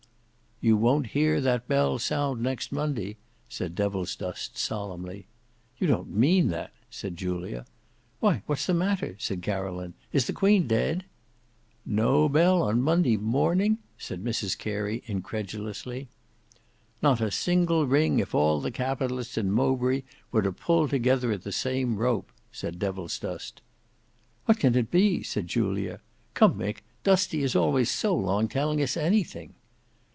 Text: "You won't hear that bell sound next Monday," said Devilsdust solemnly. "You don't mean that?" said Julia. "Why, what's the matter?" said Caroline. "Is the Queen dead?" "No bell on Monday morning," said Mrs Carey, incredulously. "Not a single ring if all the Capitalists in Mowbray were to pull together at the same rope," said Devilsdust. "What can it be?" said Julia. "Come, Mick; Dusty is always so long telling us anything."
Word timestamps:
"You 0.63 0.77
won't 0.77 1.07
hear 1.07 1.41
that 1.41 1.67
bell 1.67 1.97
sound 1.97 2.43
next 2.43 2.71
Monday," 2.71 3.17
said 3.49 3.73
Devilsdust 3.73 4.59
solemnly. 4.59 5.25
"You 5.79 5.87
don't 5.87 6.11
mean 6.13 6.49
that?" 6.49 6.71
said 6.87 7.17
Julia. 7.17 7.65
"Why, 8.19 8.43
what's 8.45 8.67
the 8.67 8.75
matter?" 8.75 9.15
said 9.17 9.41
Caroline. 9.41 9.95
"Is 10.13 10.27
the 10.27 10.33
Queen 10.33 10.67
dead?" 10.67 11.05
"No 11.83 12.29
bell 12.29 12.61
on 12.61 12.79
Monday 12.79 13.17
morning," 13.17 13.79
said 13.97 14.23
Mrs 14.23 14.55
Carey, 14.55 15.01
incredulously. 15.07 16.09
"Not 17.01 17.21
a 17.21 17.31
single 17.31 17.87
ring 17.87 18.19
if 18.19 18.35
all 18.35 18.61
the 18.61 18.69
Capitalists 18.69 19.39
in 19.39 19.49
Mowbray 19.51 20.03
were 20.31 20.43
to 20.43 20.51
pull 20.51 20.87
together 20.87 21.31
at 21.31 21.41
the 21.41 21.51
same 21.51 21.95
rope," 21.97 22.31
said 22.51 22.77
Devilsdust. 22.77 23.61
"What 24.45 24.59
can 24.59 24.75
it 24.75 24.91
be?" 24.91 25.23
said 25.23 25.47
Julia. 25.47 26.01
"Come, 26.35 26.59
Mick; 26.59 26.83
Dusty 27.03 27.41
is 27.41 27.55
always 27.55 27.89
so 27.89 28.13
long 28.15 28.47
telling 28.47 28.79
us 28.79 28.95
anything." 28.95 29.55